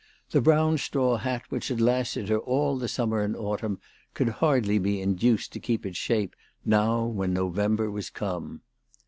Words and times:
The 0.31 0.41
brown 0.41 0.79
straw 0.79 1.17
hat 1.17 1.43
which 1.49 1.67
had 1.67 1.79
lasted 1.79 2.27
her 2.29 2.39
all 2.39 2.75
the 2.75 2.87
summer 2.87 3.21
and 3.21 3.35
autumn 3.35 3.79
could 4.15 4.29
hardly 4.29 4.79
be 4.79 4.99
induced 4.99 5.53
to 5.53 5.59
keep 5.59 5.85
its 5.85 5.97
shape 5.97 6.35
now 6.65 7.05
when 7.05 7.33
November 7.33 7.91
was 7.91 8.09
come. 8.09 8.61